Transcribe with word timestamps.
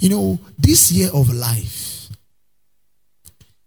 You 0.00 0.08
know, 0.10 0.38
this 0.58 0.92
year 0.92 1.10
of 1.12 1.32
life, 1.32 2.08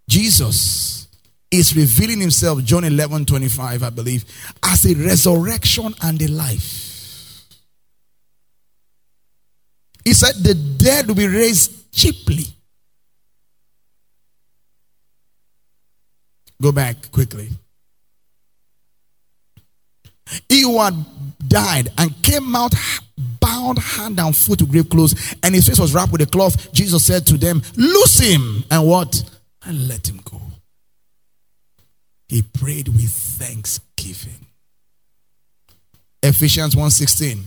Jesus 0.08 1.08
is 1.52 1.76
revealing 1.76 2.20
himself, 2.20 2.64
John 2.64 2.84
11 2.84 3.26
25, 3.26 3.84
I 3.84 3.89
believe, 3.89 4.25
as 4.63 4.86
a 4.86 4.96
resurrection 4.96 5.93
and 6.01 6.21
a 6.21 6.28
life. 6.28 6.86
He 10.04 10.13
said, 10.13 10.36
The 10.36 10.54
dead 10.54 11.07
will 11.07 11.15
be 11.15 11.28
raised 11.28 11.91
cheaply. 11.91 12.45
Go 16.61 16.71
back 16.71 17.11
quickly. 17.11 17.50
He 20.50 20.61
who 20.61 20.79
had 20.79 20.95
died 21.47 21.89
and 21.97 22.21
came 22.23 22.55
out 22.55 22.73
bound 23.56 23.80
hand 23.80 24.20
and 24.20 24.36
foot 24.36 24.62
with 24.62 24.72
grave 24.72 24.90
clothes, 24.90 25.36
and 25.44 25.55
his 25.55 25.68
face 25.68 25.80
was 25.80 25.94
wrapped 25.94 26.12
with 26.12 26.22
a 26.22 26.26
cloth. 26.26 26.72
Jesus 26.74 27.05
said 27.05 27.26
to 27.28 27.38
them, 27.38 27.62
Loose 27.76 28.20
him 28.20 28.63
and 28.70 28.88
what? 28.88 29.23
And 29.66 29.88
let 29.88 30.08
him 30.08 30.20
go. 30.23 30.41
He 32.27 32.41
prayed 32.41 32.88
with 32.88 33.10
thanksgiving. 33.10 34.46
Ephesians 36.22 36.76
1:16. 36.76 37.44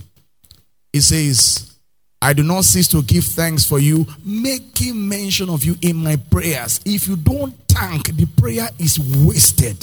It 0.93 1.03
says, 1.03 1.75
I 2.23 2.33
do 2.33 2.43
not 2.43 2.65
cease 2.65 2.89
to 2.89 3.03
give 3.03 3.25
thanks 3.25 3.65
for 3.65 3.79
you, 3.79 4.07
making 4.25 5.09
mention 5.09 5.51
of 5.51 5.65
you 5.65 5.77
in 5.83 5.97
my 5.97 6.17
prayers. 6.17 6.81
If 6.85 7.07
you 7.07 7.17
don't 7.17 7.55
thank, 7.69 8.17
the 8.17 8.27
prayer 8.27 8.69
is 8.79 8.99
wasted. 8.99 9.77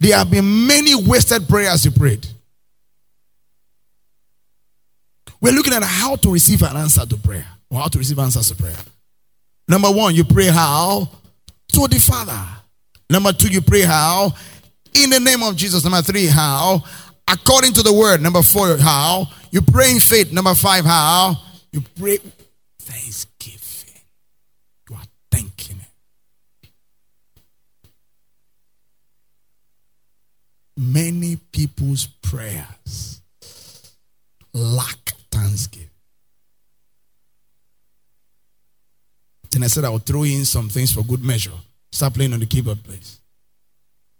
There 0.00 0.16
have 0.16 0.30
been 0.30 0.66
many 0.66 0.94
wasted 0.94 1.48
prayers 1.48 1.84
you 1.84 1.90
prayed. 1.90 2.26
We're 5.46 5.52
looking 5.52 5.74
at 5.74 5.84
how 5.84 6.16
to 6.16 6.32
receive 6.32 6.60
an 6.62 6.76
answer 6.76 7.06
to 7.06 7.16
prayer, 7.18 7.46
or 7.70 7.78
how 7.78 7.86
to 7.86 7.98
receive 7.98 8.18
answers 8.18 8.48
to 8.48 8.56
prayer. 8.56 8.74
Number 9.68 9.88
one, 9.88 10.12
you 10.12 10.24
pray 10.24 10.46
how? 10.46 11.08
To 11.68 11.86
the 11.86 12.00
Father. 12.00 12.44
Number 13.08 13.32
two, 13.32 13.46
you 13.46 13.60
pray 13.60 13.82
how? 13.82 14.34
In 14.92 15.08
the 15.08 15.20
name 15.20 15.44
of 15.44 15.54
Jesus. 15.54 15.84
Number 15.84 16.02
three, 16.02 16.26
how? 16.26 16.82
According 17.30 17.74
to 17.74 17.84
the 17.84 17.92
word. 17.92 18.20
Number 18.22 18.42
four, 18.42 18.76
how? 18.76 19.28
You 19.52 19.62
pray 19.62 19.92
in 19.92 20.00
faith. 20.00 20.32
Number 20.32 20.52
five, 20.52 20.84
how? 20.84 21.36
You 21.70 21.80
pray 21.96 22.18
thanksgiving. 22.80 24.02
You 24.90 24.96
are 24.96 25.04
thanking 25.30 25.80
Many 30.76 31.36
people's 31.52 32.08
prayers 32.08 33.20
lack 34.52 35.15
thanksgiving. 35.36 35.90
Then 39.50 39.64
I 39.64 39.66
said 39.68 39.84
I 39.84 39.90
would 39.90 40.04
throw 40.04 40.24
in 40.24 40.44
some 40.44 40.68
things 40.68 40.92
for 40.92 41.02
good 41.02 41.22
measure. 41.22 41.52
Start 41.92 42.14
playing 42.14 42.32
on 42.32 42.40
the 42.40 42.46
keyboard, 42.46 42.82
please. 42.82 43.20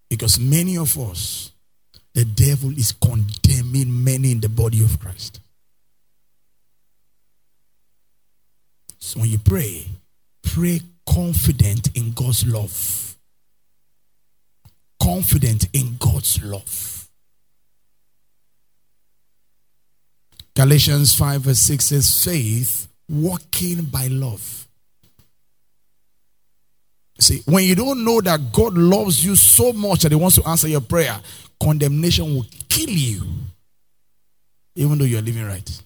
Because 0.08 0.38
many 0.38 0.78
of 0.78 0.96
us, 0.98 1.52
the 2.14 2.24
devil 2.24 2.70
is 2.70 2.92
condemning 2.92 4.04
many 4.04 4.32
in 4.32 4.40
the 4.40 4.48
body 4.48 4.82
of 4.84 4.98
Christ. 4.98 5.40
So 8.98 9.20
when 9.20 9.28
you 9.28 9.38
pray, 9.38 9.86
pray 10.42 10.80
confident 11.06 11.94
in 11.94 12.12
God's 12.12 12.46
love. 12.46 13.16
Confident 15.02 15.68
in 15.72 15.96
God's 15.98 16.42
love. 16.42 16.95
Galatians 20.56 21.14
5 21.14 21.42
verse 21.42 21.58
6 21.58 21.84
says, 21.84 22.24
faith 22.24 22.88
walking 23.10 23.82
by 23.82 24.06
love. 24.06 24.66
See, 27.18 27.42
when 27.44 27.64
you 27.64 27.74
don't 27.74 28.02
know 28.04 28.22
that 28.22 28.52
God 28.52 28.72
loves 28.72 29.22
you 29.22 29.36
so 29.36 29.74
much 29.74 30.02
that 30.02 30.12
He 30.12 30.16
wants 30.16 30.36
to 30.36 30.48
answer 30.48 30.66
your 30.66 30.80
prayer, 30.80 31.20
condemnation 31.62 32.34
will 32.34 32.46
kill 32.70 32.88
you, 32.88 33.22
even 34.74 34.96
though 34.96 35.04
you're 35.04 35.20
living 35.20 35.46
right. 35.46 35.82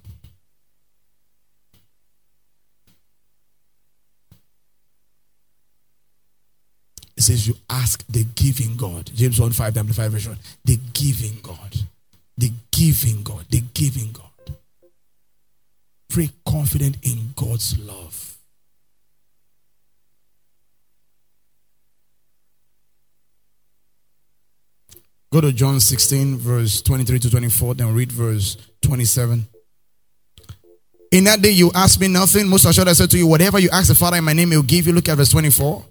It 7.16 7.22
says 7.22 7.46
you 7.46 7.56
ask 7.68 8.04
the 8.08 8.24
giving 8.34 8.76
God. 8.76 9.10
James 9.12 9.40
1 9.40 9.50
5, 9.50 9.74
the 9.74 9.80
Amplified 9.80 10.10
Version. 10.12 10.36
The 10.64 10.78
giving 10.94 11.38
God. 11.42 11.76
The 12.38 12.52
giving 12.70 13.22
God. 13.22 13.44
The 13.50 13.62
giving 13.74 14.12
God. 14.12 14.29
Pray 16.10 16.28
confident 16.44 16.96
in 17.02 17.32
God's 17.36 17.78
love. 17.78 18.36
Go 25.32 25.40
to 25.40 25.52
John 25.52 25.78
16, 25.78 26.38
verse 26.38 26.82
23 26.82 27.20
to 27.20 27.30
24, 27.30 27.74
then 27.74 27.94
read 27.94 28.10
verse 28.10 28.56
27. 28.82 29.46
In 31.12 31.24
that 31.24 31.40
day 31.40 31.50
you 31.50 31.70
ask 31.72 32.00
me 32.00 32.08
nothing. 32.08 32.48
Most 32.48 32.64
assured 32.64 32.88
I 32.88 32.92
said 32.94 33.10
to 33.10 33.18
you, 33.18 33.28
whatever 33.28 33.60
you 33.60 33.68
ask 33.72 33.86
the 33.86 33.94
Father 33.94 34.16
in 34.16 34.24
my 34.24 34.32
name, 34.32 34.50
he 34.50 34.56
will 34.56 34.64
give 34.64 34.88
you. 34.88 34.92
Look 34.92 35.08
at 35.08 35.16
verse 35.16 35.30
24. 35.30 35.84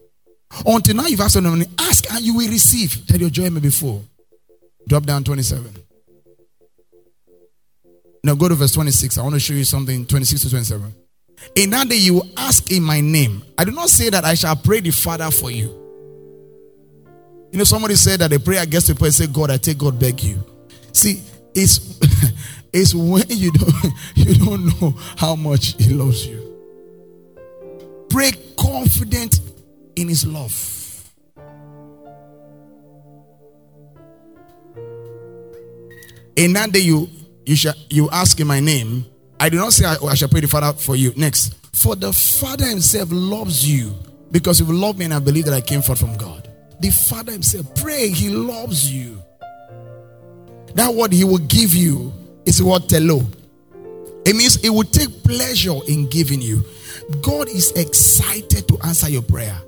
Until 0.66 0.96
now 0.96 1.08
you've 1.08 1.22
asked 1.22 1.42
nothing, 1.42 1.66
ask 1.80 2.12
and 2.12 2.22
you 2.22 2.36
will 2.36 2.50
receive, 2.50 3.08
that 3.08 3.22
your 3.22 3.30
joy 3.30 3.50
may 3.50 3.62
be 3.62 3.70
full. 3.70 4.04
Drop 4.86 5.04
down 5.04 5.24
27. 5.24 5.89
Now 8.24 8.36
go 8.36 8.50
to 8.50 8.56
verse 8.56 8.74
26. 8.74 9.18
I 9.18 9.24
want 9.24 9.36
to 9.36 9.40
show 9.40 9.54
you 9.54 9.64
something 9.64 10.06
26 10.06 10.42
to 10.42 10.50
27. 10.50 10.94
In 11.56 11.70
that 11.70 11.88
day 11.88 11.96
you 11.96 12.22
ask 12.36 12.72
in 12.72 12.84
my 12.84 13.02
name. 13.02 13.44
I 13.58 13.64
do 13.64 13.72
not 13.72 13.90
say 13.90 14.10
that 14.10 14.26
I 14.26 14.34
shall 14.34 14.56
pray 14.56 14.82
the 14.82 14.92
Father 14.92 15.32
for 15.32 15.52
you. 15.52 15.76
You 17.52 17.58
know, 17.58 17.64
somebody 17.64 17.96
said 17.96 18.20
that 18.20 18.30
the 18.30 18.40
prayer 18.40 18.66
gets 18.66 18.90
a 18.90 18.96
point 18.96 19.14
say, 19.14 19.28
God, 19.28 19.50
I 19.50 19.58
take 19.58 19.78
God 19.78 20.00
beg 20.00 20.22
you. 20.22 20.44
See, 20.94 21.24
it's 21.56 21.98
it's 22.74 22.94
when 22.94 23.24
you 23.30 23.52
don't 23.52 23.94
you 24.16 24.36
don't 24.36 24.82
know 24.82 24.94
how 25.18 25.36
much 25.36 25.76
He 25.82 25.94
loves 25.94 26.28
you. 26.28 26.46
Pray 28.10 28.32
confident 28.58 29.40
in 29.96 30.10
His 30.10 30.26
love. 30.28 30.76
In 36.36 36.54
that 36.54 36.72
day, 36.72 36.80
you 36.80 37.10
you 37.50 37.56
shall 37.56 37.74
you 37.90 38.08
ask 38.12 38.40
in 38.40 38.46
my 38.46 38.60
name. 38.60 39.08
I 39.40 39.50
do 39.50 39.58
not 39.58 39.74
say 39.74 39.84
I, 39.84 39.96
I 39.96 40.14
shall 40.14 40.30
pray 40.30 40.42
the 40.42 40.48
Father 40.48 40.72
for 40.78 40.96
you. 40.96 41.14
Next, 41.16 41.56
for 41.76 41.96
the 41.96 42.14
Father 42.14 42.66
Himself 42.66 43.10
loves 43.12 43.68
you 43.68 43.92
because 44.32 44.60
you 44.60 44.68
love 44.68 45.00
me 45.00 45.06
and 45.06 45.14
I 45.16 45.20
believe 45.20 45.46
that 45.46 45.56
I 45.56 45.62
came 45.62 45.82
forth 45.82 46.00
from 46.00 46.16
God. 46.16 46.48
The 46.80 46.92
Father 46.92 47.32
Himself. 47.32 47.74
Pray, 47.76 48.10
He 48.10 48.30
loves 48.30 48.94
you. 48.94 49.24
That 50.76 50.94
word 50.94 51.12
He 51.12 51.24
will 51.24 51.40
give 51.40 51.74
you 51.74 52.14
is 52.46 52.62
what 52.62 52.84
telo. 52.84 53.26
It 54.28 54.36
means 54.36 54.62
He 54.62 54.70
will 54.70 54.84
take 54.84 55.24
pleasure 55.24 55.80
in 55.88 56.08
giving 56.08 56.44
you. 56.44 56.64
God 57.24 57.50
is 57.50 57.72
excited 57.72 58.68
to 58.68 58.78
answer 58.86 59.10
your 59.10 59.24
prayer. 59.24 59.60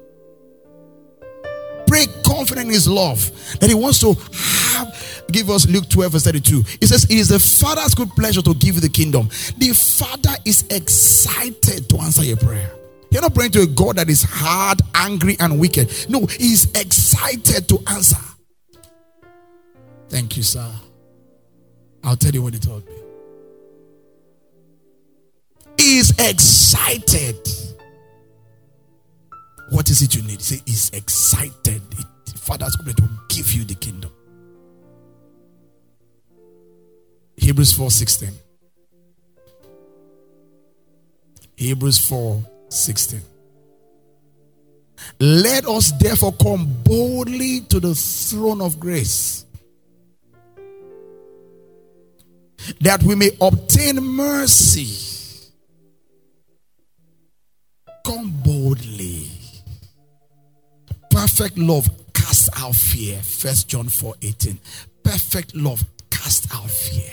Confident 2.42 2.70
in 2.70 2.74
His 2.74 2.88
love 2.88 3.20
that 3.60 3.70
He 3.70 3.76
wants 3.76 4.00
to 4.00 4.14
have. 4.14 5.24
Give 5.32 5.52
us 5.52 5.68
Luke 5.68 5.88
12, 5.88 6.12
verse 6.14 6.24
32. 6.24 6.64
It 6.82 6.88
says, 6.88 7.04
It 7.04 7.12
is 7.12 7.28
the 7.28 7.38
Father's 7.38 7.94
good 7.94 8.10
pleasure 8.16 8.42
to 8.42 8.56
give 8.56 8.74
you 8.74 8.82
the 8.82 8.90
kingdom. 8.90 9.28
The 9.60 9.72
Father 9.76 10.36
is 10.44 10.64
excited 10.72 11.88
to 11.88 11.98
answer 12.00 12.24
your 12.24 12.38
prayer. 12.38 12.72
You're 13.12 13.22
not 13.22 13.36
praying 13.36 13.52
to 13.52 13.62
a 13.62 13.68
God 13.68 13.98
that 13.98 14.10
is 14.10 14.24
hard, 14.24 14.82
angry, 14.96 15.38
and 15.40 15.60
wicked. 15.60 15.94
No, 16.10 16.26
He's 16.26 16.66
excited 16.72 17.70
to 17.70 17.78
answer. 17.86 18.18
Thank 20.10 20.36
you, 20.36 20.42
sir. 20.42 20.68
I'll 22.04 22.18
tell 22.18 22.32
you 22.32 22.42
what 22.42 22.56
He 22.56 22.60
told 22.60 22.84
me. 22.88 22.96
He's 25.78 26.10
excited. 26.18 27.38
What 29.70 29.92
is 29.92 30.02
it 30.02 30.16
you 30.16 30.24
need? 30.24 30.42
Say, 30.42 30.60
He's 30.66 30.90
excited. 30.90 31.84
Father's 32.52 32.76
going 32.76 32.94
to 32.94 33.10
give 33.30 33.54
you 33.54 33.64
the 33.64 33.76
kingdom. 33.76 34.12
Hebrews 37.38 37.72
4 37.72 37.90
16. 37.90 38.30
Hebrews 41.56 41.98
4 42.10 42.44
16. 42.68 43.22
Let 45.22 45.66
us 45.66 45.94
therefore 45.94 46.34
come 46.34 46.68
boldly 46.84 47.62
to 47.70 47.80
the 47.80 47.96
throne 47.96 48.60
of 48.60 48.82
grace 48.82 49.46
that 52.82 53.02
we 53.04 53.16
may 53.16 53.30
obtain 53.40 53.96
mercy. 54.04 55.40
Come 58.06 58.34
boldly. 58.44 59.30
Perfect 61.10 61.58
love 61.58 61.88
out 62.62 62.76
fear. 62.76 63.18
First 63.22 63.68
John 63.68 63.90
4 63.90 64.16
18. 64.22 64.60
Perfect 65.04 65.56
love 65.56 65.84
cast 66.10 66.54
out 66.54 66.70
fear. 66.70 67.12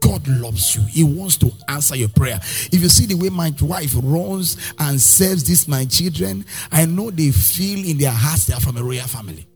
God 0.00 0.26
loves 0.28 0.76
you. 0.76 0.82
He 0.82 1.04
wants 1.04 1.36
to 1.38 1.50
answer 1.68 1.96
your 1.96 2.08
prayer. 2.08 2.38
If 2.42 2.82
you 2.82 2.88
see 2.88 3.06
the 3.06 3.14
way 3.14 3.30
my 3.30 3.52
wife 3.60 3.94
runs 4.02 4.56
and 4.78 5.00
serves 5.00 5.44
these 5.44 5.68
my 5.68 5.84
children, 5.84 6.44
I 6.70 6.84
know 6.84 7.10
they 7.10 7.30
feel 7.30 7.88
in 7.88 7.98
their 7.98 8.10
hearts 8.10 8.46
they 8.46 8.54
are 8.54 8.60
from 8.60 8.76
a 8.76 8.82
royal 8.82 9.06
family. 9.06 9.46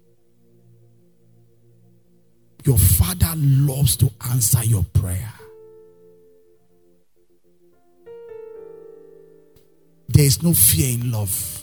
Your 2.64 2.79
father 2.79 3.32
loves 3.37 3.97
to 3.97 4.11
answer 4.31 4.64
your 4.64 4.85
prayer. 4.93 5.32
There 10.17 10.25
is 10.25 10.43
no 10.43 10.55
fear 10.55 10.95
in 10.95 11.13
love. 11.13 11.63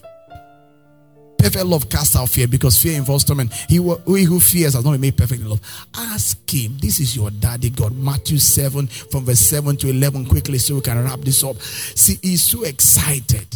Perfect 1.40 1.66
love 1.66 1.90
casts 1.90 2.16
out 2.16 2.30
fear 2.30 2.48
because 2.48 2.80
fear 2.80 2.96
involves 2.96 3.24
torment. 3.24 3.52
He, 3.68 3.78
he 3.78 4.24
who 4.26 4.40
fears 4.40 4.76
has 4.76 4.86
not 4.86 4.92
been 4.92 5.02
made 5.02 5.18
perfect 5.18 5.42
in 5.42 5.50
love. 5.50 5.60
Ask 5.96 6.48
him. 6.54 6.78
This 6.78 7.00
is 7.00 7.16
your 7.16 7.32
daddy 7.32 7.72
God. 7.72 7.98
Matthew 7.98 8.38
7 8.38 8.86
from 8.86 9.26
verse 9.26 9.40
7 9.40 9.76
to 9.78 9.90
11 9.90 10.28
quickly 10.28 10.60
so 10.60 10.76
we 10.76 10.82
can 10.82 11.04
wrap 11.04 11.22
this 11.22 11.44
up. 11.44 11.60
See, 11.60 12.20
he's 12.22 12.44
so 12.44 12.64
excited. 12.64 13.48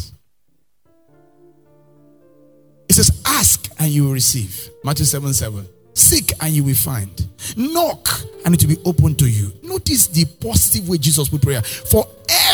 He 2.88 2.92
says, 2.92 3.22
Ask 3.24 3.70
and 3.78 3.92
you 3.92 4.06
will 4.06 4.14
receive. 4.14 4.68
Matthew 4.82 5.04
7 5.04 5.32
7. 5.32 5.64
Seek 5.94 6.32
and 6.40 6.52
you 6.52 6.64
will 6.64 6.74
find. 6.74 7.24
Knock 7.56 8.08
and 8.44 8.52
it 8.52 8.66
will 8.66 8.74
be 8.74 8.82
open 8.84 9.14
to 9.14 9.30
you. 9.30 9.52
Notice 9.62 10.08
the 10.08 10.24
positive 10.24 10.88
way 10.88 10.98
Jesus 10.98 11.28
put 11.28 11.42
prayer. 11.42 11.62
For 11.62 12.04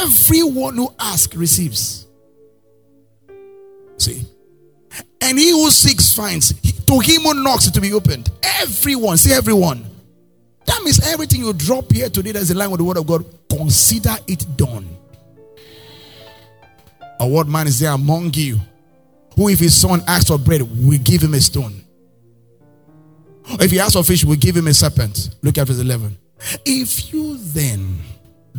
everyone 0.02 0.76
who 0.76 0.92
asks 1.00 1.34
receives. 1.34 2.04
And 5.20 5.38
he 5.38 5.50
who 5.50 5.70
seeks 5.70 6.14
finds. 6.14 6.52
To 6.52 6.98
him 7.00 7.22
who 7.22 7.42
knocks, 7.42 7.66
it 7.66 7.74
will 7.74 7.82
be 7.82 7.92
opened. 7.92 8.30
Everyone, 8.60 9.16
see 9.16 9.32
everyone. 9.32 9.84
That 10.66 10.82
means 10.82 11.06
everything 11.06 11.40
you 11.40 11.52
drop 11.52 11.92
here 11.92 12.08
today 12.08 12.32
that's 12.32 12.50
in 12.50 12.56
line 12.56 12.70
with 12.70 12.78
the 12.78 12.84
word 12.84 12.96
of 12.96 13.06
God, 13.06 13.24
consider 13.48 14.16
it 14.26 14.44
done. 14.56 14.88
A 17.20 17.26
what 17.26 17.46
man 17.46 17.66
is 17.66 17.78
there 17.78 17.92
among 17.92 18.32
you 18.34 18.60
who, 19.36 19.48
if 19.48 19.58
his 19.58 19.76
son 19.76 20.02
asks 20.06 20.28
for 20.28 20.38
bread, 20.38 20.62
will 20.62 20.98
give 20.98 21.22
him 21.22 21.34
a 21.34 21.40
stone. 21.40 21.84
If 23.60 23.70
he 23.70 23.80
asks 23.80 23.94
for 23.94 24.02
fish, 24.02 24.24
will 24.24 24.36
give 24.36 24.56
him 24.56 24.68
a 24.68 24.74
serpent. 24.74 25.30
Look 25.42 25.58
at 25.58 25.66
verse 25.66 25.80
11. 25.80 26.16
If 26.64 27.12
you 27.12 27.36
then, 27.38 28.00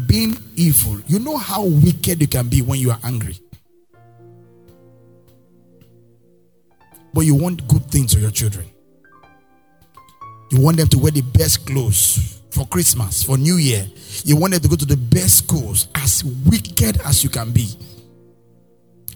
being 0.08 0.38
evil, 0.56 1.00
you 1.08 1.20
know 1.20 1.38
how 1.38 1.64
wicked 1.64 2.22
you 2.22 2.28
can 2.28 2.50
be 2.50 2.62
when 2.62 2.80
you 2.80 2.92
are 2.92 3.00
angry. 3.04 3.40
But 7.16 7.22
you 7.22 7.34
want 7.34 7.66
good 7.70 7.86
things 7.86 8.14
for 8.14 8.20
your 8.20 8.30
children. 8.30 8.66
You 10.52 10.60
want 10.60 10.76
them 10.76 10.90
to 10.90 11.00
wear 11.00 11.12
the 11.12 11.22
best 11.22 11.66
clothes 11.66 12.42
for 12.52 12.68
Christmas, 12.68 13.24
for 13.24 13.38
New 13.38 13.56
Year. 13.56 13.88
You 14.26 14.36
want 14.36 14.52
them 14.52 14.62
to 14.62 14.68
go 14.68 14.76
to 14.76 14.86
the 14.86 14.98
best 14.98 15.38
schools, 15.38 15.88
as 15.96 16.26
wicked 16.26 17.00
as 17.06 17.24
you 17.24 17.30
can 17.30 17.52
be. 17.52 17.70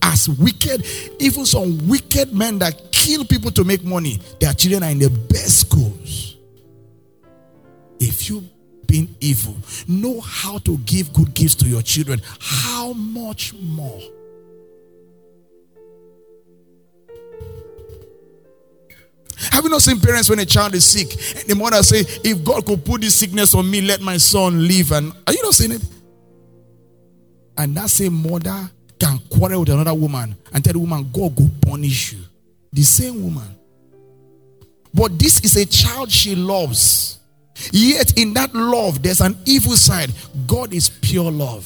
As 0.01 0.29
wicked, 0.29 0.85
even 1.19 1.45
some 1.45 1.89
wicked 1.89 2.33
men 2.33 2.59
that 2.59 2.89
kill 2.93 3.25
people 3.25 3.51
to 3.51 3.65
make 3.65 3.83
money, 3.83 4.21
their 4.39 4.53
children 4.53 4.83
are 4.83 4.91
in 4.91 4.99
the 4.99 5.09
best 5.09 5.59
schools. 5.59 6.37
If 7.99 8.29
you 8.29 8.47
being 8.87 9.13
evil 9.19 9.57
know 9.89 10.21
how 10.21 10.57
to 10.59 10.77
give 10.79 11.11
good 11.11 11.33
gifts 11.33 11.55
to 11.55 11.67
your 11.67 11.81
children, 11.81 12.21
how 12.39 12.93
much 12.93 13.53
more? 13.55 14.01
Have 19.59 19.65
you 19.65 19.71
not 19.71 19.81
seen 19.81 20.00
parents 20.00 20.29
when 20.29 20.39
a 20.39 20.45
child 20.45 20.73
is 20.73 20.85
sick 20.85 21.11
and 21.35 21.45
the 21.45 21.53
mother 21.53 21.83
say, 21.83 22.06
"If 22.23 22.45
God 22.45 22.65
could 22.65 22.85
put 22.85 23.01
this 23.01 23.15
sickness 23.15 23.53
on 23.53 23.69
me, 23.69 23.81
let 23.81 24.00
my 24.00 24.15
son 24.15 24.65
live"? 24.65 24.94
And 24.94 25.11
are 25.27 25.33
you 25.33 25.44
not 25.44 25.53
seeing 25.53 25.73
it? 25.73 25.81
And 27.57 27.75
that 27.75 27.89
same 27.89 28.13
mother 28.13 28.71
can 28.97 29.19
quarrel 29.29 29.59
with 29.59 29.67
another 29.67 29.94
woman 29.94 30.33
and 30.53 30.63
tell 30.63 30.71
the 30.71 30.79
woman, 30.79 31.09
"God 31.11 31.38
will 31.38 31.51
punish 31.59 32.13
you." 32.13 32.19
The 32.71 32.83
same 32.83 33.21
woman. 33.21 33.53
But 34.94 35.19
this 35.19 35.41
is 35.41 35.57
a 35.57 35.65
child 35.65 36.09
she 36.09 36.35
loves. 36.35 37.17
Yet 37.73 38.17
in 38.17 38.33
that 38.35 38.56
love, 38.56 39.03
there's 39.03 39.19
an 39.19 39.38
evil 39.45 39.75
side. 39.75 40.13
God 40.47 40.73
is 40.73 40.89
pure 41.01 41.29
love. 41.29 41.65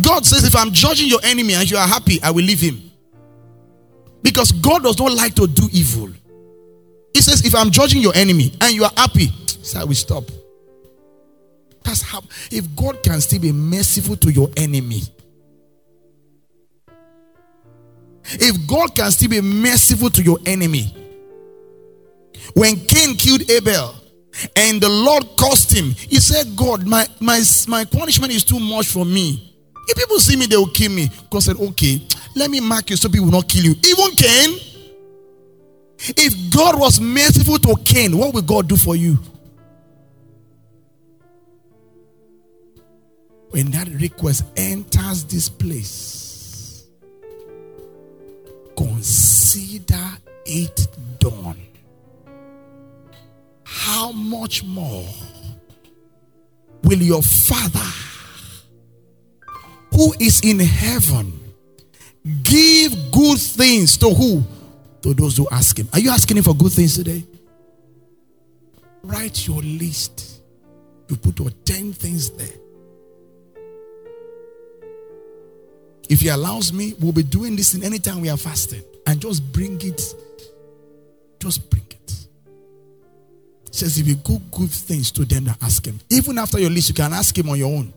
God 0.00 0.26
says, 0.26 0.44
if 0.44 0.54
I'm 0.54 0.72
judging 0.72 1.08
your 1.08 1.20
enemy 1.22 1.54
and 1.54 1.70
you 1.70 1.76
are 1.76 1.86
happy, 1.86 2.20
I 2.22 2.30
will 2.30 2.44
leave 2.44 2.60
him. 2.60 2.82
Because 4.22 4.52
God 4.52 4.82
does 4.82 4.98
not 4.98 5.12
like 5.12 5.34
to 5.34 5.46
do 5.46 5.68
evil. 5.72 6.10
He 7.14 7.22
says, 7.22 7.44
if 7.46 7.54
I'm 7.54 7.70
judging 7.70 8.02
your 8.02 8.14
enemy 8.14 8.52
and 8.60 8.74
you 8.74 8.84
are 8.84 8.90
happy, 8.96 9.28
so 9.62 9.80
I 9.80 9.84
will 9.84 9.94
stop. 9.94 10.24
That's 11.82 12.02
how, 12.02 12.22
if 12.50 12.74
God 12.74 13.02
can 13.02 13.20
still 13.20 13.40
be 13.40 13.52
merciful 13.52 14.16
to 14.16 14.32
your 14.32 14.50
enemy, 14.56 15.02
if 18.24 18.66
God 18.66 18.94
can 18.94 19.10
still 19.12 19.30
be 19.30 19.40
merciful 19.40 20.10
to 20.10 20.22
your 20.22 20.38
enemy, 20.44 20.94
when 22.54 22.76
Cain 22.86 23.14
killed 23.14 23.48
Abel 23.50 23.94
and 24.56 24.80
the 24.80 24.88
Lord 24.88 25.24
cursed 25.38 25.72
him, 25.72 25.92
he 25.92 26.16
said, 26.16 26.56
God, 26.56 26.86
my, 26.86 27.06
my, 27.20 27.40
my 27.68 27.84
punishment 27.84 28.32
is 28.32 28.44
too 28.44 28.60
much 28.60 28.88
for 28.88 29.06
me. 29.06 29.55
If 29.88 29.96
people 29.96 30.18
see 30.18 30.36
me, 30.36 30.46
they 30.46 30.56
will 30.56 30.68
kill 30.68 30.90
me. 30.90 31.08
God 31.30 31.42
said, 31.42 31.56
Okay, 31.56 32.06
let 32.34 32.50
me 32.50 32.60
mark 32.60 32.90
you 32.90 32.96
so 32.96 33.08
people 33.08 33.26
will 33.26 33.32
not 33.32 33.48
kill 33.48 33.64
you. 33.64 33.74
Even 33.86 34.10
Cain. 34.16 34.58
If 35.98 36.54
God 36.54 36.78
was 36.78 37.00
merciful 37.00 37.58
to 37.58 37.76
Cain, 37.84 38.16
what 38.16 38.34
will 38.34 38.42
God 38.42 38.68
do 38.68 38.76
for 38.76 38.96
you? 38.96 39.18
When 43.50 43.70
that 43.70 43.88
request 43.88 44.44
enters 44.56 45.24
this 45.24 45.48
place, 45.48 46.84
consider 48.76 50.18
it 50.44 50.86
done. 51.18 51.56
How 53.64 54.12
much 54.12 54.62
more 54.64 55.08
will 56.82 57.00
your 57.00 57.22
Father? 57.22 58.15
Who 59.96 60.14
is 60.20 60.40
in 60.42 60.58
heaven 60.60 61.32
give 62.42 62.92
good 63.10 63.38
things 63.38 63.96
to 63.96 64.10
who? 64.10 64.44
To 65.02 65.14
those 65.14 65.36
who 65.36 65.48
ask 65.50 65.78
him. 65.78 65.88
Are 65.92 65.98
you 66.00 66.10
asking 66.10 66.36
him 66.36 66.44
for 66.44 66.54
good 66.54 66.72
things 66.72 66.94
today? 66.96 67.24
Write 69.02 69.46
your 69.46 69.62
list. 69.62 70.40
You 71.08 71.16
put 71.16 71.38
your 71.38 71.50
10 71.64 71.92
things 71.94 72.30
there. 72.30 72.46
If 76.08 76.20
he 76.20 76.28
allows 76.28 76.72
me, 76.72 76.94
we'll 77.00 77.12
be 77.12 77.22
doing 77.22 77.56
this 77.56 77.74
in 77.74 77.82
any 77.82 77.98
time 77.98 78.20
we 78.20 78.28
are 78.28 78.36
fasting. 78.36 78.82
And 79.06 79.20
just 79.20 79.52
bring 79.52 79.80
it. 79.80 80.02
Just 81.38 81.70
bring 81.70 81.86
it. 81.90 82.26
says 83.70 83.98
if 83.98 84.06
you 84.06 84.16
go 84.16 84.40
good 84.50 84.70
things 84.70 85.10
to 85.12 85.24
them 85.24 85.44
that 85.44 85.62
ask 85.62 85.86
him. 85.86 86.00
Even 86.10 86.38
after 86.38 86.58
your 86.58 86.70
list, 86.70 86.88
you 86.88 86.94
can 86.94 87.12
ask 87.12 87.36
him 87.36 87.48
on 87.48 87.58
your 87.58 87.72
own. 87.72 87.92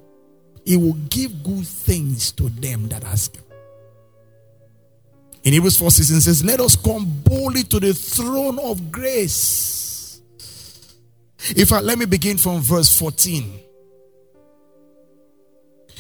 He 0.65 0.77
will 0.77 0.93
give 1.09 1.43
good 1.43 1.65
things 1.65 2.31
to 2.33 2.49
them 2.49 2.89
that 2.89 3.03
ask 3.03 3.35
Him. 3.35 3.43
In 5.43 5.53
Hebrews 5.53 5.77
4 5.77 5.91
16 5.91 6.21
says, 6.21 6.45
Let 6.45 6.59
us 6.59 6.75
come 6.75 7.05
boldly 7.23 7.63
to 7.63 7.79
the 7.79 7.93
throne 7.93 8.59
of 8.59 8.91
grace. 8.91 10.21
If 11.55 11.71
I 11.71 11.79
let 11.79 11.97
me 11.97 12.05
begin 12.05 12.37
from 12.37 12.59
verse 12.59 12.97
14. 12.97 13.59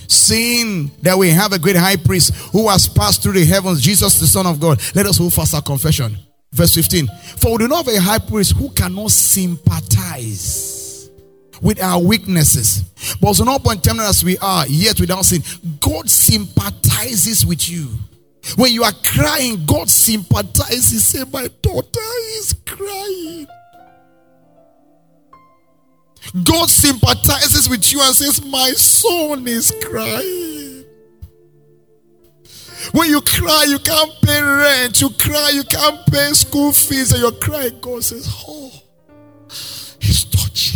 Seeing 0.07 0.91
that 1.03 1.17
we 1.17 1.29
have 1.29 1.53
a 1.53 1.59
great 1.59 1.75
high 1.75 1.95
priest 1.95 2.33
who 2.51 2.67
has 2.67 2.87
passed 2.87 3.21
through 3.21 3.33
the 3.33 3.45
heavens, 3.45 3.81
Jesus 3.81 4.19
the 4.19 4.27
Son 4.27 4.45
of 4.47 4.59
God, 4.59 4.81
let 4.95 5.05
us 5.05 5.17
hold 5.17 5.33
fast 5.33 5.53
our 5.53 5.61
confession. 5.61 6.17
Verse 6.51 6.73
15. 6.73 7.07
For 7.37 7.51
we 7.51 7.59
do 7.59 7.67
not 7.67 7.85
have 7.85 7.95
a 7.95 8.01
high 8.01 8.19
priest 8.19 8.53
who 8.53 8.69
cannot 8.71 9.11
sympathize 9.11 10.78
with 11.61 11.81
our 11.81 12.01
weaknesses. 12.01 12.83
But 13.21 13.33
so 13.33 13.43
not 13.43 13.63
point 13.63 13.83
tempted 13.83 14.03
as 14.03 14.23
we 14.23 14.37
are, 14.39 14.67
yet 14.67 14.99
without 14.99 15.25
sin. 15.25 15.43
God 15.79 16.09
sympathizes 16.09 17.45
with 17.45 17.69
you. 17.69 17.89
When 18.55 18.71
you 18.71 18.83
are 18.83 18.93
crying, 19.03 19.65
God 19.65 19.89
sympathizes. 19.89 21.05
Say, 21.05 21.23
My 21.31 21.47
daughter 21.61 21.99
is 22.37 22.55
crying. 22.65 23.47
God 26.43 26.69
sympathizes 26.69 27.69
with 27.69 27.91
you 27.91 28.01
and 28.01 28.15
says, 28.15 28.43
My 28.45 28.71
son 28.71 29.47
is 29.47 29.73
crying. 29.83 30.85
When 32.91 33.09
you 33.09 33.21
cry, 33.21 33.65
you 33.67 33.79
can't 33.79 34.11
pay 34.21 34.41
rent. 34.41 35.01
You 35.01 35.09
cry, 35.11 35.51
you 35.53 35.63
can't 35.63 36.05
pay 36.07 36.31
school 36.33 36.71
fees, 36.71 37.11
and 37.11 37.21
you're 37.21 37.31
crying. 37.33 37.77
God 37.81 38.03
says, 38.03 38.27
Oh, 38.47 38.71
He's 39.99 40.23
touching. 40.25 40.68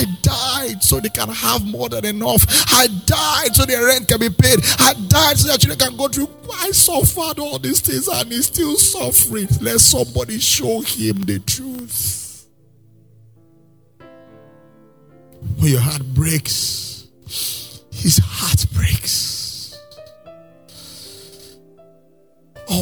I 0.00 0.06
died 0.22 0.82
so 0.82 0.98
they 0.98 1.10
can 1.10 1.28
have 1.28 1.66
more 1.66 1.90
than 1.90 2.06
enough. 2.06 2.46
I 2.72 2.86
died 3.04 3.54
so 3.54 3.66
their 3.66 3.84
rent 3.84 4.08
can 4.08 4.18
be 4.18 4.30
paid. 4.30 4.60
I 4.78 4.94
died 5.08 5.38
so 5.38 5.48
their 5.48 5.58
children 5.58 5.78
can 5.78 5.96
go 5.98 6.08
through. 6.08 6.28
I 6.54 6.70
suffered 6.70 7.38
all 7.38 7.58
these 7.58 7.80
things 7.80 8.08
and 8.08 8.32
he's 8.32 8.46
still 8.46 8.76
suffering. 8.76 9.48
Let 9.60 9.80
somebody 9.80 10.38
show 10.38 10.80
him 10.80 11.20
the 11.22 11.38
truth. 11.40 12.46
When 15.58 15.72
your 15.72 15.80
heart 15.80 16.02
breaks, 16.14 17.08
his 17.92 18.18
heart 18.22 18.64
breaks. 18.72 19.39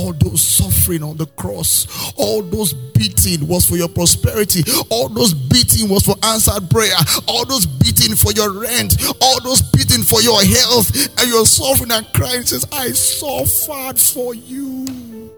All 0.08 0.14
those 0.14 0.40
suffering 0.40 1.02
on 1.02 1.16
the 1.18 1.26
cross, 1.36 1.86
all 2.16 2.40
those 2.42 2.72
beating 2.72 3.46
was 3.46 3.68
for 3.68 3.76
your 3.76 3.88
prosperity, 3.88 4.62
all 4.88 5.08
those 5.08 5.34
beating 5.34 5.88
was 5.88 6.02
for 6.02 6.14
answered 6.22 6.70
prayer, 6.70 6.96
all 7.26 7.44
those 7.44 7.66
beating 7.66 8.16
for 8.16 8.32
your 8.32 8.58
rent, 8.58 8.96
all 9.20 9.40
those 9.42 9.60
beating 9.60 10.02
for 10.02 10.22
your 10.22 10.42
health, 10.42 10.90
and 11.18 11.28
you're 11.28 11.44
suffering 11.44 11.92
and 11.92 12.06
crying. 12.14 12.42
Says, 12.42 12.66
I 12.72 12.88
suffered 12.92 13.98
for 13.98 14.34
you. 14.34 15.30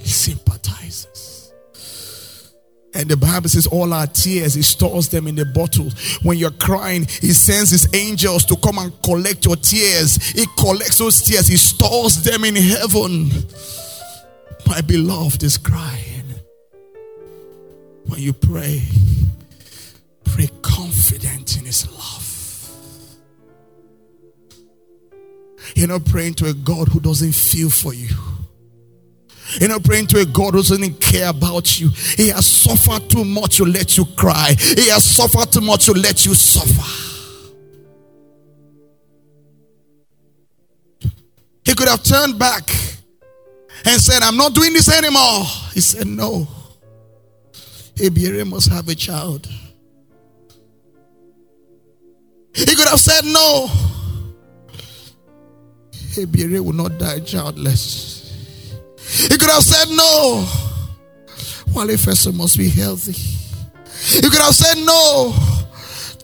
Sympathizes. 0.00 0.55
And 2.96 3.10
the 3.10 3.16
Bible 3.16 3.50
says, 3.50 3.66
All 3.66 3.92
our 3.92 4.06
tears, 4.06 4.54
He 4.54 4.62
stores 4.62 5.10
them 5.10 5.26
in 5.26 5.34
the 5.34 5.44
bottle. 5.44 5.90
When 6.22 6.38
you're 6.38 6.50
crying, 6.50 7.04
He 7.04 7.32
sends 7.32 7.70
His 7.70 7.86
angels 7.94 8.46
to 8.46 8.56
come 8.56 8.78
and 8.78 8.90
collect 9.02 9.44
your 9.44 9.56
tears. 9.56 10.16
He 10.30 10.46
collects 10.56 10.96
those 10.96 11.20
tears, 11.20 11.46
He 11.46 11.58
stores 11.58 12.24
them 12.24 12.44
in 12.44 12.56
heaven. 12.56 13.30
My 14.66 14.80
beloved 14.80 15.42
is 15.42 15.58
crying. 15.58 16.24
When 18.06 18.20
you 18.20 18.32
pray, 18.32 18.82
pray 20.24 20.48
confident 20.62 21.58
in 21.58 21.66
His 21.66 21.86
love. 21.92 22.22
You're 25.74 25.88
not 25.88 26.06
praying 26.06 26.34
to 26.34 26.46
a 26.46 26.54
God 26.54 26.88
who 26.88 27.00
doesn't 27.00 27.34
feel 27.34 27.68
for 27.68 27.92
you. 27.92 28.08
You're 29.60 29.68
not 29.68 29.84
praying 29.84 30.08
to 30.08 30.18
a 30.20 30.24
God 30.24 30.54
who 30.54 30.62
doesn't 30.62 31.00
care 31.00 31.30
about 31.30 31.80
you. 31.80 31.88
He 31.88 32.28
has 32.28 32.46
suffered 32.46 33.08
too 33.08 33.24
much 33.24 33.56
to 33.58 33.64
let 33.64 33.96
you 33.96 34.04
cry. 34.16 34.54
He 34.58 34.88
has 34.90 35.04
suffered 35.04 35.52
too 35.52 35.60
much 35.60 35.86
to 35.86 35.92
let 35.92 36.26
you 36.26 36.34
suffer. 36.34 37.06
He 41.64 41.74
could 41.74 41.88
have 41.88 42.02
turned 42.02 42.38
back 42.38 42.68
and 43.84 44.00
said, 44.00 44.22
I'm 44.22 44.36
not 44.36 44.54
doing 44.54 44.72
this 44.72 44.88
anymore. 44.88 45.44
He 45.72 45.80
said, 45.80 46.06
No. 46.06 46.46
Ebiere 47.96 48.46
must 48.46 48.70
have 48.70 48.88
a 48.88 48.94
child. 48.94 49.48
He 52.54 52.64
could 52.64 52.88
have 52.88 53.00
said, 53.00 53.24
No. 53.24 53.68
Ebiere 56.16 56.60
will 56.64 56.72
not 56.72 56.98
die 56.98 57.20
childless. 57.20 58.15
He 59.16 59.38
could 59.38 59.50
have 59.50 59.62
said 59.62 59.88
no. 59.94 60.46
Wale 61.74 61.96
Feso 61.96 62.34
must 62.34 62.56
be 62.58 62.68
healthy. 62.68 63.12
He 63.12 64.20
could 64.20 64.40
have 64.40 64.54
said 64.54 64.84
no. 64.84 65.34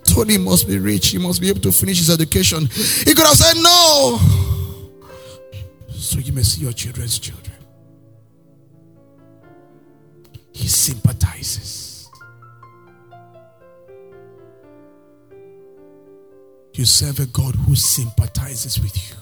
Tony 0.05 0.39
must 0.39 0.69
be 0.69 0.79
rich. 0.79 1.09
He 1.09 1.19
must 1.19 1.41
be 1.41 1.49
able 1.49 1.61
to 1.61 1.73
finish 1.73 1.99
his 1.99 2.11
education. 2.11 2.67
He 2.67 3.15
could 3.15 3.27
have 3.27 3.37
said 3.37 3.57
no. 3.57 4.19
So 5.91 6.19
you 6.19 6.33
may 6.33 6.43
see 6.43 6.63
your 6.63 6.73
children's 6.73 7.19
children. 7.19 7.57
He 10.53 10.69
sympathizes. 10.69 12.11
You 16.75 16.85
serve 16.85 17.21
a 17.21 17.27
God 17.27 17.55
who 17.55 17.75
sympathizes 17.75 18.81
with 18.81 18.97
you. 18.97 19.17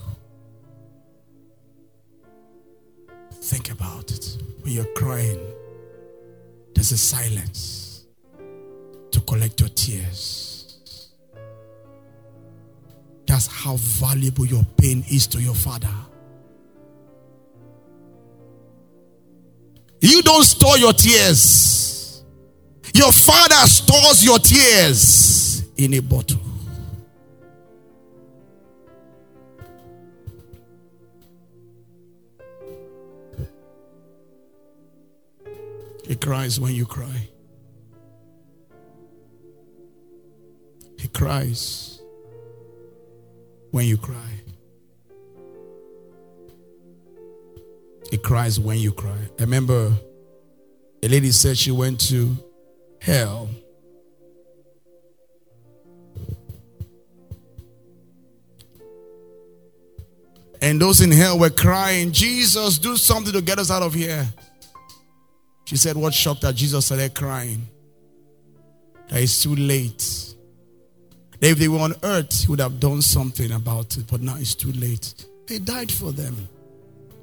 Think 3.42 3.70
about 3.70 4.10
it. 4.10 4.36
When 4.62 4.72
you're 4.72 4.92
crying, 4.94 5.40
there's 6.74 6.92
a 6.92 6.98
silence 6.98 8.04
to 9.10 9.20
collect 9.20 9.60
your 9.60 9.70
tears. 9.70 11.10
That's 13.26 13.46
how 13.46 13.76
valuable 13.76 14.46
your 14.46 14.64
pain 14.76 15.04
is 15.10 15.26
to 15.28 15.40
your 15.40 15.54
father. 15.54 15.88
You 20.00 20.22
don't 20.22 20.44
store 20.44 20.78
your 20.78 20.92
tears. 20.92 22.22
Your 22.94 23.12
father 23.12 23.66
stores 23.66 24.24
your 24.24 24.38
tears 24.38 25.62
in 25.76 25.94
a 25.94 26.00
bottle. 26.00 26.49
Cries 36.20 36.60
when 36.60 36.74
you 36.74 36.86
cry. 36.86 37.28
He 40.98 41.08
cries 41.08 42.00
when 43.70 43.86
you 43.86 43.96
cry. 43.96 44.30
He 48.10 48.18
cries 48.18 48.60
when 48.60 48.78
you 48.78 48.92
cry. 48.92 49.16
I 49.38 49.42
remember 49.42 49.92
a 51.02 51.08
lady 51.08 51.30
said 51.30 51.56
she 51.56 51.70
went 51.70 52.00
to 52.08 52.36
hell. 53.00 53.48
And 60.62 60.80
those 60.80 61.00
in 61.00 61.10
hell 61.10 61.38
were 61.38 61.48
crying, 61.48 62.12
Jesus, 62.12 62.78
do 62.78 62.96
something 62.96 63.32
to 63.32 63.40
get 63.40 63.58
us 63.58 63.70
out 63.70 63.82
of 63.82 63.94
here. 63.94 64.26
She 65.70 65.76
said, 65.76 65.96
What 65.96 66.12
shocked 66.12 66.40
that 66.40 66.56
Jesus 66.56 66.86
started 66.86 67.14
crying? 67.14 67.68
That 69.08 69.20
it's 69.22 69.40
too 69.40 69.54
late. 69.54 70.34
That 71.38 71.50
if 71.52 71.58
they 71.58 71.68
were 71.68 71.78
on 71.78 71.94
earth, 72.02 72.40
he 72.40 72.48
would 72.48 72.58
have 72.58 72.80
done 72.80 73.00
something 73.00 73.52
about 73.52 73.96
it, 73.96 74.08
but 74.10 74.20
now 74.20 74.34
it's 74.36 74.56
too 74.56 74.72
late. 74.72 75.14
He 75.46 75.60
died 75.60 75.92
for 75.92 76.10
them. 76.10 76.48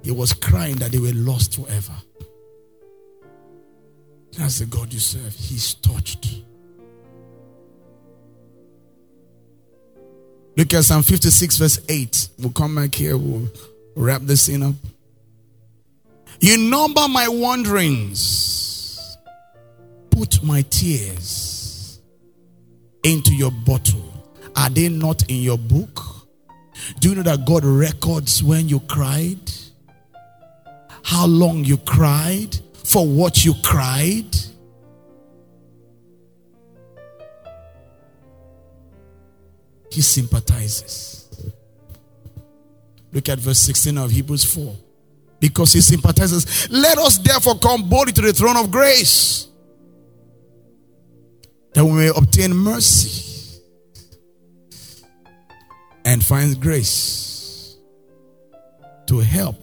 He 0.01 0.11
was 0.11 0.31
crying 0.31 0.77
that 0.77 0.93
they 0.93 0.97
were 0.97 1.11
lost 1.11 1.55
forever. 1.55 1.91
That's 4.37 4.59
the 4.59 4.65
God 4.67 4.93
you 4.93 5.01
serve. 5.01 5.35
He's 5.35 5.73
touched. 5.73 6.37
Look 10.55 10.73
at 10.73 10.85
Psalm 10.85 11.03
56, 11.03 11.57
verse 11.57 11.79
8. 11.89 12.29
We'll 12.39 12.51
come 12.51 12.75
back 12.75 12.95
here, 12.95 13.17
we'll 13.17 13.49
wrap 13.97 14.21
this 14.21 14.43
scene 14.43 14.63
up. 14.63 14.75
You 16.39 16.57
number 16.57 17.07
my 17.07 17.27
wanderings. 17.27 19.17
Put 20.11 20.43
my 20.43 20.61
tears 20.63 21.99
into 23.03 23.33
your 23.33 23.51
bottle. 23.51 24.13
Are 24.55 24.69
they 24.69 24.89
not 24.89 25.29
in 25.29 25.37
your 25.37 25.57
book? 25.57 26.01
Do 26.99 27.09
you 27.09 27.15
know 27.15 27.23
that 27.23 27.45
God 27.45 27.63
records 27.63 28.43
when 28.43 28.69
you 28.69 28.79
cried? 28.81 29.51
How 31.03 31.25
long 31.25 31.63
you 31.63 31.77
cried? 31.77 32.57
For 32.83 33.05
what 33.05 33.43
you 33.43 33.53
cried? 33.63 34.35
He 39.91 40.01
sympathizes. 40.01 41.53
Look 43.11 43.29
at 43.29 43.39
verse 43.39 43.59
16 43.59 43.97
of 43.97 44.11
Hebrews 44.11 44.43
4 44.43 44.75
because 45.39 45.73
he 45.73 45.81
sympathizes. 45.81 46.69
Let 46.69 46.97
us 46.97 47.17
therefore 47.19 47.59
come 47.59 47.89
boldly 47.89 48.13
to 48.13 48.21
the 48.21 48.33
throne 48.33 48.57
of 48.57 48.71
grace 48.71 49.47
that 51.73 51.85
we 51.85 51.91
may 51.91 52.07
obtain 52.07 52.55
mercy 52.55 53.59
and 56.05 56.23
find 56.23 56.59
grace 56.59 57.77
to 59.07 59.19
help 59.19 59.55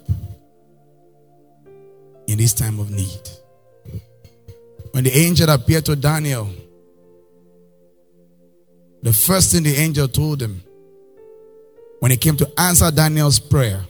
in 2.26 2.38
this 2.38 2.54
time 2.54 2.78
of 2.78 2.90
need. 2.90 3.28
When 4.92 5.04
the 5.04 5.10
angel 5.10 5.50
appeared 5.50 5.86
to 5.86 5.96
Daniel, 5.96 6.48
the 9.02 9.12
first 9.12 9.52
thing 9.52 9.64
the 9.64 9.74
angel 9.74 10.06
told 10.06 10.40
him 10.40 10.62
when 12.00 12.10
he 12.10 12.16
came 12.16 12.36
to 12.36 12.50
answer 12.58 12.90
Daniel's 12.90 13.38
prayer 13.38 13.84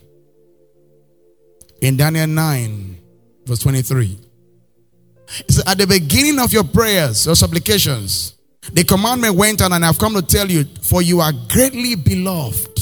in 1.85 1.99
Daniel 1.99 2.27
9, 2.27 2.99
verse 3.45 3.59
23. 3.59 4.19
It 5.41 5.51
says, 5.51 5.65
At 5.67 5.77
the 5.77 5.87
beginning 5.87 6.39
of 6.39 6.53
your 6.53 6.65
prayers, 6.65 7.27
your 7.27 7.35
supplications, 7.35 8.35
the 8.73 8.85
commandment 8.85 9.37
went 9.37 9.61
on, 9.61 9.73
and 9.73 9.85
I've 9.85 9.99
come 9.99 10.15
to 10.15 10.23
tell 10.23 10.51
you, 10.51 10.65
for 10.83 11.03
you 11.03 11.21
are 11.21 11.33
greatly 11.51 11.95
beloved. 11.95 12.81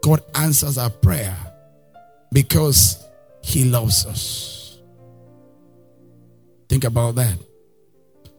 God 0.00 0.22
answers 0.36 0.78
our 0.78 0.90
prayer 0.90 1.36
because 2.32 3.04
He 3.42 3.64
loves 3.64 4.06
us. 4.06 4.78
Think 6.68 6.84
about 6.84 7.16
that. 7.16 7.36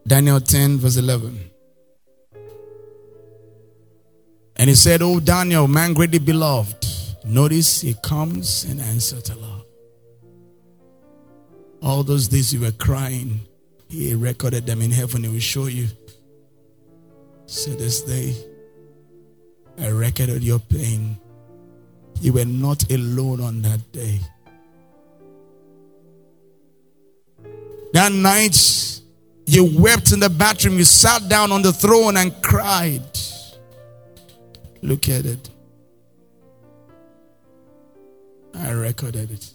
Daniel 0.05 0.39
10, 0.39 0.77
verse 0.77 0.95
11. 0.95 1.51
And 4.55 4.69
he 4.69 4.75
said, 4.75 5.01
Oh, 5.01 5.19
Daniel, 5.19 5.67
man 5.67 5.93
greatly 5.93 6.19
beloved. 6.19 6.85
Notice 7.25 7.81
he 7.81 7.93
comes 8.01 8.63
and 8.63 8.79
answers 8.79 9.23
to 9.23 9.35
love. 9.35 9.56
All 11.81 12.03
those 12.03 12.27
days 12.27 12.53
you 12.53 12.61
were 12.61 12.71
crying, 12.71 13.41
he 13.89 14.13
recorded 14.15 14.65
them 14.65 14.81
in 14.81 14.91
heaven. 14.91 15.23
He 15.23 15.29
will 15.29 15.39
show 15.39 15.67
you. 15.67 15.87
So 17.45 17.71
this 17.71 18.01
day, 18.01 18.35
I 19.79 19.87
recorded 19.87 20.43
your 20.43 20.59
pain. 20.59 21.17
You 22.19 22.33
were 22.33 22.45
not 22.45 22.91
alone 22.91 23.41
on 23.41 23.61
that 23.61 23.91
day. 23.91 24.19
That 27.93 28.11
night, 28.11 29.01
you 29.45 29.79
wept 29.79 30.11
in 30.11 30.19
the 30.19 30.29
bathroom, 30.29 30.77
you 30.77 30.83
sat 30.83 31.29
down 31.29 31.51
on 31.51 31.61
the 31.61 31.71
throne 31.71 32.17
and 32.17 32.33
cried. 32.41 33.01
Look 34.81 35.07
at 35.09 35.25
it. 35.25 35.49
I 38.53 38.71
recorded 38.71 39.31
it. 39.31 39.53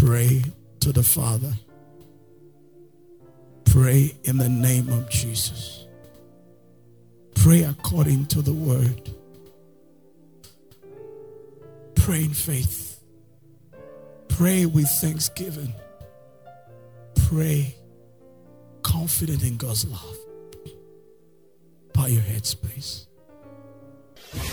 Pray 0.00 0.42
to 0.80 0.94
the 0.94 1.02
Father. 1.02 1.52
Pray 3.66 4.16
in 4.24 4.38
the 4.38 4.48
name 4.48 4.88
of 4.88 5.10
Jesus. 5.10 5.86
Pray 7.34 7.64
according 7.64 8.24
to 8.28 8.40
the 8.40 8.54
word. 8.54 9.10
Pray 11.96 12.24
in 12.24 12.32
faith. 12.32 13.02
Pray 14.28 14.64
with 14.64 14.88
thanksgiving. 15.02 15.74
Pray 17.26 17.74
confident 18.80 19.42
in 19.42 19.58
God's 19.58 19.84
love. 19.84 20.16
Bow 21.92 22.06
your 22.06 22.22
heads, 22.22 22.54
please. 22.54 23.06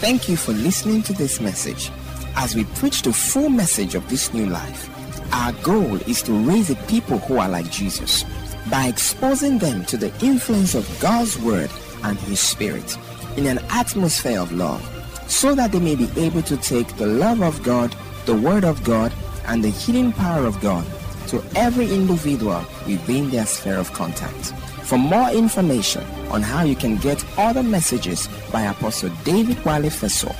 Thank 0.02 0.28
you 0.28 0.36
for 0.36 0.52
listening 0.52 1.04
to 1.04 1.14
this 1.14 1.40
message. 1.40 1.90
As 2.36 2.54
we 2.54 2.66
preach 2.66 3.04
the 3.04 3.14
full 3.14 3.48
message 3.48 3.96
of 3.96 4.10
this 4.10 4.34
new 4.34 4.48
life, 4.48 4.90
our 5.32 5.52
goal 5.64 5.96
is 6.08 6.22
to 6.24 6.32
raise 6.32 6.70
a 6.70 6.76
people 6.88 7.18
who 7.20 7.38
are 7.38 7.50
like 7.50 7.70
Jesus 7.72 8.24
by 8.70 8.88
exposing 8.88 9.58
them 9.58 9.86
to 9.86 9.98
the 9.98 10.14
influence 10.24 10.76
of 10.76 11.00
God's 11.00 11.38
Word 11.40 11.70
and 12.04 12.18
His 12.20 12.40
Spirit 12.40 12.98
in 13.38 13.46
an 13.46 13.60
atmosphere 13.70 14.40
of 14.40 14.52
love 14.52 14.82
so 15.28 15.56
that 15.56 15.72
they 15.72 15.80
may 15.80 15.96
be 15.96 16.10
able 16.18 16.42
to 16.44 16.58
take 16.58 16.88
the 16.98 17.06
love 17.08 17.42
of 17.42 17.62
God, 17.64 17.96
the 18.26 18.36
Word 18.36 18.64
of 18.64 18.84
God, 18.84 19.14
and 19.46 19.64
the 19.64 19.70
healing 19.70 20.12
power 20.12 20.46
of 20.46 20.60
God 20.62 20.86
to 21.28 21.44
every 21.56 21.94
individual 21.94 22.64
within 22.86 23.30
their 23.30 23.46
sphere 23.46 23.78
of 23.78 23.92
contact. 23.94 24.54
For 24.84 24.98
more 24.98 25.30
information 25.32 26.04
on 26.32 26.42
how 26.42 26.64
you 26.64 26.76
can 26.76 26.96
get 26.98 27.24
other 27.38 27.64
messages 27.64 28.30
by 28.52 28.62
Apostle 28.62 29.12
David 29.26 29.64
Wale 29.66 29.90
Feso, 29.90 30.34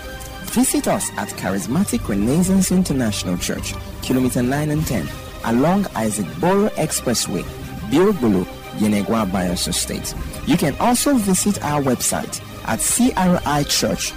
visit 0.50 0.88
us 0.88 1.10
at 1.18 1.30
Charismatic 1.30 2.08
Renaissance 2.08 2.72
International 2.72 3.38
Church, 3.38 3.74
Kilometer 4.02 4.42
9 4.44 4.70
and 4.70 4.86
10, 4.86 5.08
along 5.46 5.86
Isaac 5.96 6.28
Boro 6.40 6.68
Expressway, 6.70 7.44
Birubulu, 7.90 8.46
Yenagoa, 8.80 9.26
Bayelsa 9.30 9.74
State. 9.74 10.14
You 10.46 10.58
can 10.58 10.76
also 10.80 11.16
visit 11.16 11.64
our 11.64 11.82
website 11.82 12.42
at 12.66 12.80
crichurch.org. 12.80 14.14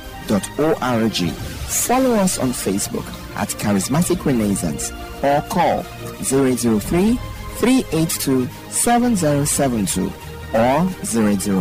Follow 1.70 2.14
us 2.14 2.38
on 2.38 2.48
Facebook 2.50 3.06
at 3.36 3.48
Charismatic 3.50 4.24
Renaissance 4.24 4.90
or 5.22 5.40
call 5.48 5.82
003 6.22 7.16
382 7.58 8.48
7072 8.70 10.12
or 10.54 10.86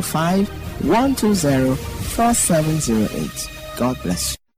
005 0.02 0.50
120 0.84 1.76
4708. 1.76 3.78
God 3.78 3.98
bless 4.02 4.34
you. 4.34 4.39